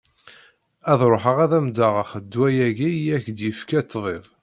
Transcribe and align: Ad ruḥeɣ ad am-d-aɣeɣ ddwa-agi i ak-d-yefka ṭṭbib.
Ad 0.91 1.01
ruḥeɣ 1.11 1.37
ad 1.45 1.51
am-d-aɣeɣ 1.57 2.09
ddwa-agi 2.23 2.89
i 2.97 3.09
ak-d-yefka 3.15 3.81
ṭṭbib. 3.85 4.23